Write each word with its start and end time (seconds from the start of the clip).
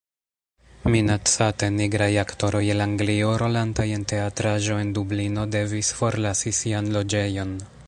Minacate, 0.93 1.67
nigraj 1.75 2.07
aktoroj 2.21 2.61
el 2.75 2.81
Anglio, 2.87 3.29
rolantaj 3.43 3.87
en 3.99 4.07
teatraĵo 4.13 4.81
en 4.85 4.91
Dublino, 4.97 5.47
devis 5.59 5.95
forlasi 6.01 6.57
sian 6.63 6.93
loĝejon. 6.99 7.57